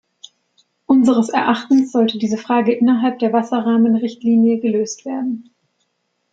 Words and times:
Unseres 0.87 1.29
Erachtens 1.29 1.91
sollte 1.91 2.17
diese 2.17 2.39
Frage 2.39 2.73
innerhalb 2.73 3.19
der 3.19 3.33
Wasserrahmenrichtlinie 3.33 4.59
gelöst 4.59 5.05
werden. 5.05 5.51